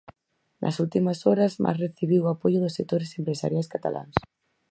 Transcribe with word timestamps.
Nas 0.61 0.75
últimas 0.83 1.19
horas 1.27 1.53
Mas 1.63 1.79
recibiu 1.85 2.21
o 2.23 2.31
apoio 2.35 2.59
dos 2.61 2.75
sectores 2.77 3.11
empresariais 3.19 3.71
cataláns. 3.73 4.15